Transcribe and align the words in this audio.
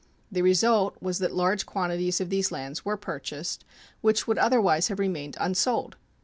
The 0.31 0.41
result 0.41 0.95
was 0.99 1.19
that 1.19 1.31
large 1.35 1.67
quantities 1.67 2.19
of 2.19 2.31
these 2.31 2.51
lands 2.51 2.83
were 2.83 2.97
purchased 2.97 3.63
which 4.01 4.25
would 4.27 4.39
otherwise 4.39 4.87
have 4.87 4.97
remained 4.97 5.37
unsold. 5.39 5.95